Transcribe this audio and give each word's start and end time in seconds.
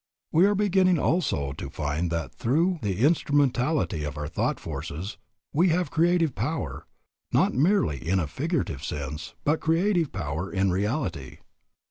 We 0.31 0.47
are 0.47 0.55
beginning 0.55 0.97
also 0.97 1.51
to 1.51 1.69
find 1.69 2.09
that 2.09 2.33
through 2.33 2.79
the 2.81 3.05
instrumentality 3.05 4.03
of 4.03 4.17
our 4.17 4.27
thought 4.27 4.59
forces 4.59 5.17
we 5.53 5.69
have 5.69 5.91
creative 5.91 6.33
power, 6.33 6.87
not 7.31 7.53
merely 7.53 7.97
in 7.97 8.19
a 8.19 8.25
figurative 8.25 8.83
sense, 8.83 9.35
but 9.43 9.59
creative 9.61 10.11
power 10.11 10.51
in 10.51 10.71
reality. 10.71 11.37